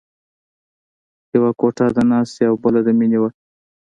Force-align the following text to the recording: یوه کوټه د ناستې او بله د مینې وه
یوه 1.35 1.51
کوټه 1.59 1.85
د 1.97 1.97
ناستې 2.11 2.43
او 2.49 2.55
بله 2.63 2.79
د 2.85 2.89
مینې 2.99 3.17
وه 3.21 3.29